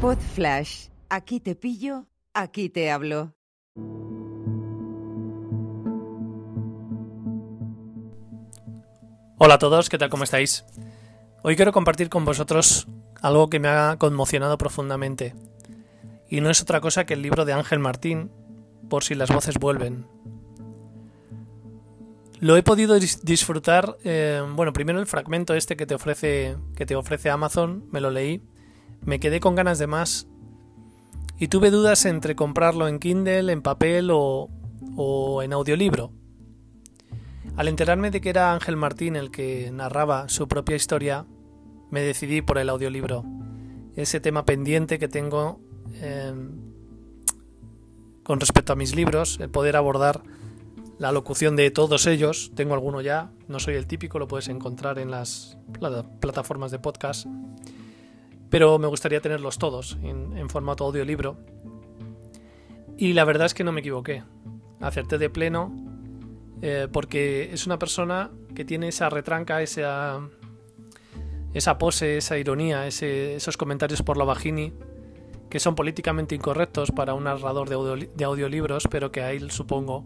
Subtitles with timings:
[0.00, 0.86] Pod Flash.
[1.10, 3.34] Aquí te pillo, aquí te hablo.
[9.36, 10.08] Hola a todos, ¿qué tal?
[10.08, 10.64] ¿Cómo estáis?
[11.42, 12.88] Hoy quiero compartir con vosotros
[13.20, 15.34] algo que me ha conmocionado profundamente.
[16.30, 18.30] Y no es otra cosa que el libro de Ángel Martín,
[18.88, 20.06] Por si las voces vuelven.
[22.38, 26.96] Lo he podido disfrutar, eh, bueno, primero el fragmento este que te ofrece que te
[26.96, 28.42] ofrece Amazon, me lo leí,
[29.02, 30.26] me quedé con ganas de más
[31.38, 34.48] y tuve dudas entre comprarlo en Kindle, en papel o,
[34.96, 36.12] o en audiolibro.
[37.56, 41.26] Al enterarme de que era Ángel Martín el que narraba su propia historia,
[41.90, 43.24] me decidí por el audiolibro.
[43.96, 45.60] Ese tema pendiente que tengo
[46.00, 46.70] em,
[48.22, 50.22] con respecto a mis libros, el poder abordar
[50.98, 52.52] la locución de todos ellos.
[52.54, 55.58] Tengo alguno ya, no soy el típico, lo puedes encontrar en las
[56.20, 57.26] plataformas de podcast.
[58.50, 61.36] Pero me gustaría tenerlos todos en, formato audiolibro.
[62.96, 64.24] Y la verdad es que no me equivoqué.
[64.80, 65.72] Acerté de pleno
[66.62, 70.20] eh, porque es una persona que tiene esa retranca, esa,
[71.54, 74.72] esa pose, esa ironía, esos comentarios por la vagini
[75.50, 80.04] que son políticamente incorrectos para un narrador de, audiolibros, pero que a él supongo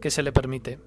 [0.00, 0.78] que se le permite.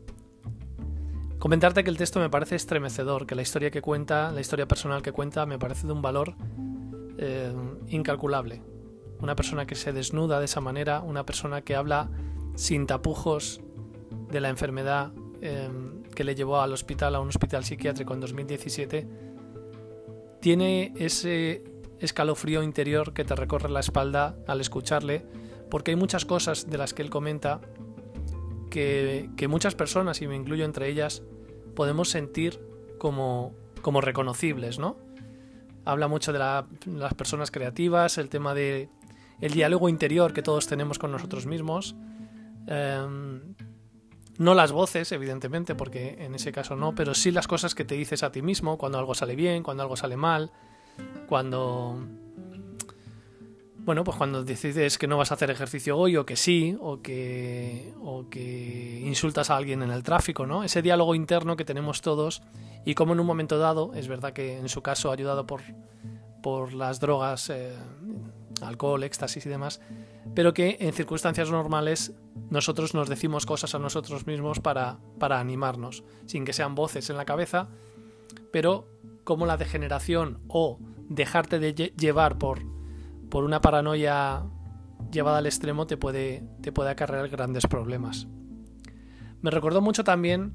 [1.38, 5.04] Comentarte que el texto me parece estremecedor, que la historia que cuenta, la historia personal
[5.04, 6.34] que cuenta, me parece de un valor
[7.26, 7.54] eh,
[7.88, 8.62] incalculable.
[9.22, 12.10] Una persona que se desnuda de esa manera, una persona que habla
[12.56, 13.62] sin tapujos
[14.30, 19.08] de la enfermedad em, que le llevó al hospital, a un hospital psiquiátrico en 2017,
[20.42, 21.64] tiene ese
[22.00, 25.26] escalofrío interior que te recorre la espalda al escucharle,
[25.70, 27.62] porque hay muchas cosas de las que él comenta
[28.70, 31.24] que, muchas personas, y me incluyo entre ellas,
[31.74, 32.60] podemos sentir
[32.98, 34.98] como, como reconocibles, ¿no?
[35.86, 38.90] Habla mucho de las personas creativas, el tema de
[39.42, 41.96] el diálogo interior que todos tenemos con nosotros mismos,
[42.68, 43.56] em,
[44.38, 47.96] no las voces, evidentemente, porque en ese caso no, pero sí las cosas que te
[47.96, 50.52] dices a ti mismo cuando algo sale bien, cuando algo sale mal,
[51.28, 52.00] cuando...
[53.86, 57.02] Bueno, pues cuando decides que no vas a hacer ejercicio hoy o que sí, o
[57.02, 60.64] que, o que insultas a alguien en el tráfico, ¿no?
[60.64, 62.42] Ese diálogo interno que tenemos todos
[62.86, 65.62] y como en un momento dado, es verdad que en su caso ayudado por,
[66.42, 67.74] por las drogas, eh,
[68.62, 69.82] alcohol, éxtasis y demás,
[70.34, 72.14] pero que en circunstancias normales
[72.50, 77.18] nosotros nos decimos cosas a nosotros mismos para, para animarnos, sin que sean voces en
[77.18, 77.68] la cabeza,
[78.50, 78.88] pero
[79.26, 80.80] como la degeneración o
[81.10, 82.73] dejarte de llevar por,
[83.34, 84.44] por una paranoia
[85.12, 88.28] llevada al extremo te puede, te puede acarrear grandes problemas.
[89.42, 90.54] Me recordó mucho también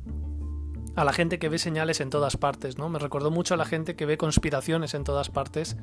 [0.95, 2.89] a la gente que ve señales en todas partes, ¿no?
[2.89, 5.77] Me recordó mucho a la gente que ve conspiraciones en todas partes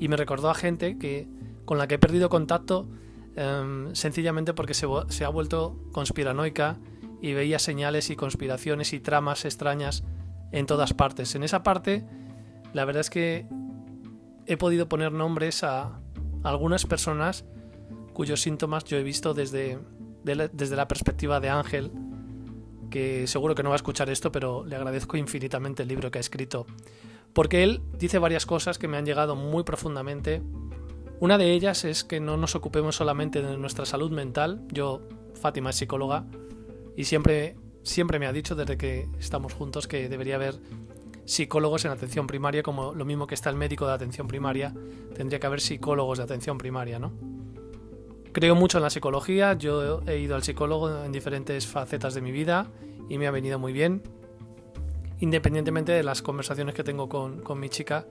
[0.00, 1.28] y me recordó a gente que
[1.64, 2.88] con la que he perdido contacto
[3.36, 6.76] em, sencillamente porque se, se, ha vuelto conspiranoica
[7.20, 10.02] y veía señales y conspiraciones y tramas extrañas
[10.50, 11.36] en todas partes.
[11.36, 12.04] En esa parte,
[12.72, 13.46] la verdad es que
[14.46, 16.01] he podido poner nombres a
[16.42, 17.44] algunas personas
[18.12, 19.78] cuyos síntomas yo he visto desde,
[20.24, 21.92] desde la perspectiva de Ángel,
[22.90, 26.18] que seguro que no va a escuchar esto, pero le agradezco infinitamente el libro que
[26.18, 26.66] ha escrito.
[27.32, 30.42] Porque él dice varias cosas que me han llegado muy profundamente
[31.22, 34.60] una de ellas es que no nos ocupemos solamente de nuestra salud mental.
[34.72, 35.02] Yo,
[35.40, 36.24] Fátima es psicóloga
[36.96, 37.54] y siempre,
[37.84, 40.56] siempre me ha dicho desde que estamos juntos que debería haber
[41.24, 44.74] psicólogos en atención primaria, como lo mismo que está el médico de atención primaria,
[45.14, 47.12] tendría que haber psicólogos de atención primaria, ¿no?
[48.32, 52.32] Creo mucho en la psicología, yo he ido al psicólogo en diferentes facetas de mi
[52.32, 52.66] vida
[53.08, 54.02] y me ha venido muy bien,
[55.20, 58.06] independientemente de las conversaciones que tengo con, con mi chica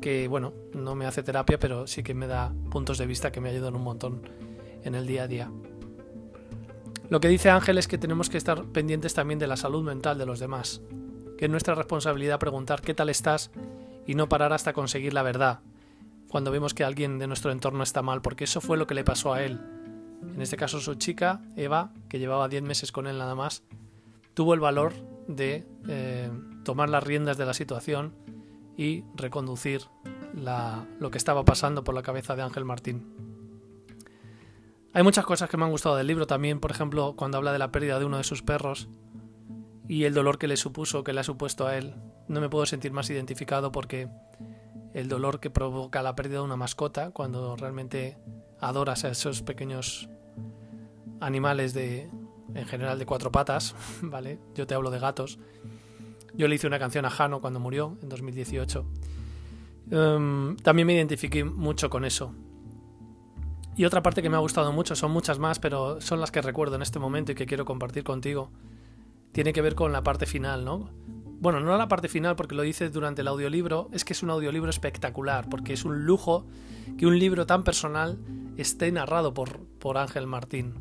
[0.00, 3.40] que bueno, no me hace terapia, pero sí que me da puntos de vista que
[3.40, 4.22] me ayudan un montón
[4.84, 5.50] en el día a día.
[7.08, 10.18] Lo que dice Ángel es que tenemos que estar pendientes también de la salud mental
[10.18, 10.80] de los demás,
[11.36, 13.50] que es nuestra responsabilidad preguntar qué tal estás
[14.06, 15.60] y no parar hasta conseguir la verdad,
[16.28, 19.04] cuando vemos que alguien de nuestro entorno está mal, porque eso fue lo que le
[19.04, 19.60] pasó a él.
[20.34, 23.62] En este caso su chica, Eva, que llevaba 10 meses con él nada más,
[24.34, 24.92] tuvo el valor
[25.28, 26.30] de eh,
[26.64, 28.14] tomar las riendas de la situación
[28.76, 29.82] y reconducir
[30.98, 33.14] lo que estaba pasando por la cabeza de Ángel Martín.
[34.92, 37.58] Hay muchas cosas que me han gustado del libro también, por ejemplo, cuando habla de
[37.58, 38.88] la pérdida de uno de sus perros
[39.88, 41.94] y el dolor que le supuso, que le ha supuesto a él.
[42.28, 44.08] No me puedo sentir más identificado porque
[44.94, 48.16] el dolor que provoca la pérdida de una mascota, cuando realmente
[48.60, 50.08] adoras a esos pequeños
[51.20, 52.10] animales de,
[52.54, 54.38] en general, de cuatro patas, ¿vale?
[54.54, 55.38] Yo te hablo de gatos
[56.36, 58.86] yo le hice una canción a Jano cuando murió, en 2018.
[59.90, 62.34] Em, también me identifiqué mucho con eso.
[63.74, 66.42] Y otra parte que me ha gustado mucho, son muchas más, pero son las que
[66.42, 68.50] recuerdo en este momento y que quiero compartir contigo.
[69.36, 70.88] Tiene que ver con la parte final, ¿no?
[71.40, 74.30] Bueno, no la parte final porque lo dice durante el audiolibro, es que es un
[74.30, 76.46] audiolibro espectacular, porque es un lujo
[76.96, 78.18] que un libro tan personal
[78.56, 80.72] esté narrado por, por Ángel Martín.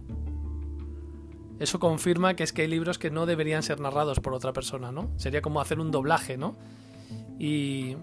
[1.60, 4.90] Eso confirma que es que hay libros que no deberían ser narrados por otra persona,
[4.90, 5.12] ¿no?
[5.18, 6.56] Sería como hacer un doblaje, ¿no?
[7.38, 7.98] Y,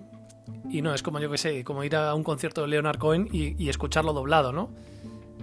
[0.69, 3.27] y no, es como yo que sé, como ir a un concierto de Leonard Cohen
[3.33, 4.69] y, escucharlo doblado, ¿no?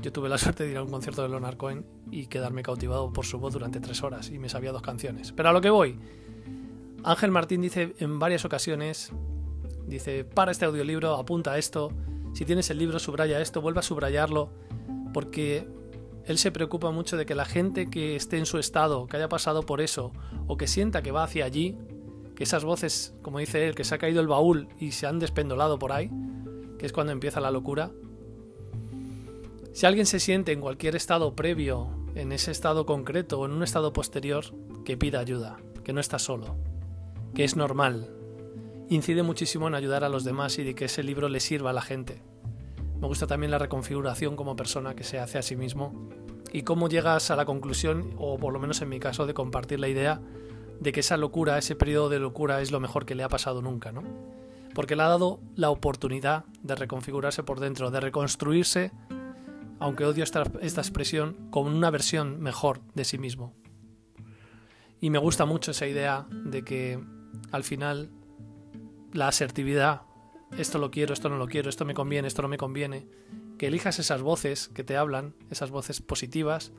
[0.02, 3.12] Yo tuve la suerte de ir a un concierto de Leonard Cohen y quedarme cautivado
[3.12, 5.34] por su voz durante tres horas y me sabía dos canciones.
[5.34, 6.00] Pero a lo que voy,
[7.04, 9.12] Ángel Martín dice en varias ocasiones,
[9.88, 11.92] dice, para este audiolibro, apunta esto,
[12.34, 14.50] si tienes el libro, subraya esto, vuelve a subrayarlo,
[15.14, 15.68] porque
[16.26, 19.30] él se preocupa mucho de que la gente que esté en su estado, que haya
[19.30, 20.14] pasado por eso,
[20.48, 21.78] o que sienta que va hacia allí,
[22.36, 25.20] que esas voces, como dice él, que se ha caído el baúl y se han
[25.20, 26.10] despendolado por ahí,
[26.78, 27.92] que es cuando empieza la locura.
[29.80, 33.64] Si alguien se siente en cualquier estado previo, en ese estado concreto o en un
[33.64, 34.44] estado posterior,
[34.84, 35.56] que pida ayuda,
[35.86, 36.58] que no está solo,
[37.34, 38.14] que es normal.
[38.90, 41.74] Incide muchísimo en ayudar a los demás y de que ese libro le sirva a
[41.74, 42.22] la gente.
[43.00, 46.10] Me gusta también la reconfiguración como persona que se hace a sí mismo
[46.52, 49.80] y cómo llegas a la conclusión, o por lo menos en mi caso, de compartir
[49.80, 50.20] la idea
[50.82, 53.62] de que esa locura, ese periodo de locura es lo mejor que le ha pasado
[53.62, 54.04] nunca, ¿no?
[54.76, 58.92] Porque le ha dado la oportunidad de reconfigurarse por dentro, de reconstruirse,
[59.80, 63.54] aunque odio esta, esta expresión, como una versión mejor de sí mismo.
[65.02, 67.00] Y me gusta mucho esa idea de que
[67.52, 68.10] al final
[69.14, 70.02] la asertividad,
[70.58, 73.08] esto lo quiero, esto no lo quiero, esto me conviene, esto no me conviene,
[73.58, 76.74] que elijas esas voces que te hablan, esas voces positivas,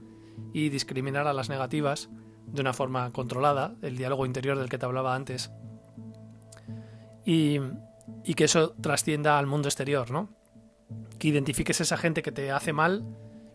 [0.52, 2.08] y discriminar a las negativas,
[2.46, 5.50] de una forma controlada, el diálogo interior del que te hablaba antes,
[7.24, 7.58] y,
[8.24, 10.39] y que eso trascienda al mundo exterior, ¿no?
[11.18, 13.04] Que identifiques esa gente que te hace mal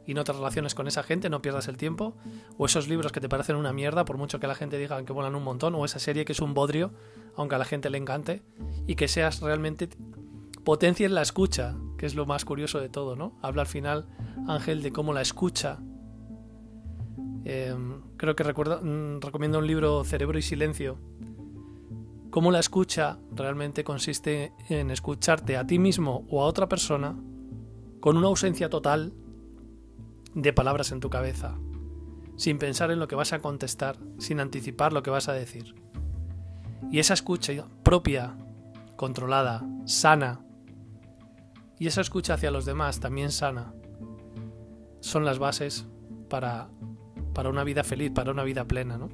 [0.05, 2.15] y no te relaciones con esa gente, no pierdas el tiempo,
[2.57, 5.13] o esos libros que te parecen una mierda, por mucho que la gente diga que
[5.13, 6.91] vuelan un montón, o esa serie que es un bodrio,
[7.35, 8.43] aunque a la gente le encante,
[8.85, 9.89] y que seas realmente
[10.63, 13.39] potencies la escucha, que es lo más curioso de todo, ¿no?
[13.41, 14.05] Habla al final
[14.47, 15.79] Ángel de cómo la escucha
[17.45, 20.97] Em, creo que recuerdo, mm, recomiendo un libro Cerebro y Silencio.
[22.35, 27.15] Cómo la escucha realmente consiste en escucharte a ti mismo o a otra persona
[28.01, 29.13] con una ausencia total
[30.33, 31.55] de palabras en tu cabeza,
[32.35, 35.75] sin pensar en lo que vas a contestar, sin anticipar lo que vas a decir.
[36.91, 38.35] Y esa escucha propia,
[38.97, 40.41] controlada, sana,
[41.79, 43.73] y esa escucha hacia los demás también sana,
[44.99, 45.85] son las bases
[46.29, 46.67] para
[47.33, 49.07] para una vida feliz, para una vida plena, ¿no?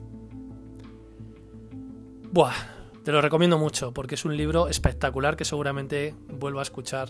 [2.32, 7.10] Buah, te lo recomiendo mucho porque es un libro espectacular que seguramente vuelvo a escuchar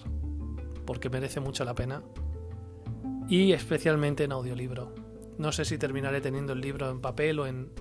[0.85, 2.01] porque merece mucho la pena.
[3.27, 4.93] Y especialmente en audiolibro.
[5.37, 7.71] No sé si terminaré teniendo el libro en papel o en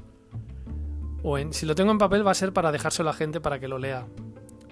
[1.22, 3.40] o en si lo tengo en papel va a ser para dejárselo a la gente
[3.40, 4.06] para que lo lea,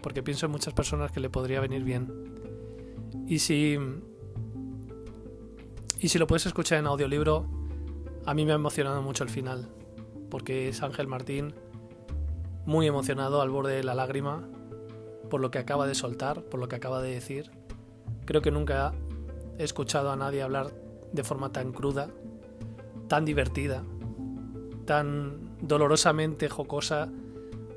[0.03, 2.11] porque pienso en muchas personas que le podría venir bien.
[3.27, 3.79] Y si
[6.01, 7.47] y si lo puedes escuchar en audiolibro,
[8.25, 9.69] a mí me ha emocionado mucho el final,
[10.31, 11.55] porque es Ángel Martín
[12.69, 14.47] muy emocionado al borde de la lágrima
[15.31, 17.51] por lo que acaba de soltar, por lo que acaba de decir.
[18.27, 18.93] Creo que nunca
[19.57, 20.75] he escuchado a nadie hablar
[21.11, 22.11] de forma tan cruda,
[23.09, 23.85] tan divertida,
[24.85, 27.09] tan dolorosamente jocosa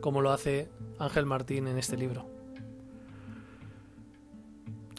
[0.02, 0.70] como lo hace
[1.00, 2.26] Ángel Martín en este libro.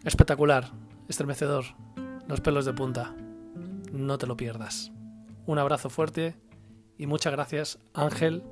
[0.04, 0.70] Espectacular,
[1.06, 1.64] estremecedor,
[2.28, 3.14] los pelos de punta.
[3.92, 4.90] No te lo pierdas.
[5.44, 6.34] Un abrazo fuerte
[6.96, 8.42] y muchas gracias, Ángel.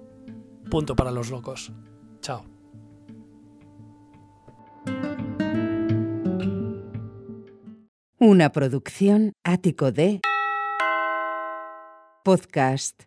[0.70, 1.72] Punto para los locos.
[2.20, 2.44] Chao.
[8.18, 10.20] Una producción ático de
[12.22, 13.02] podcast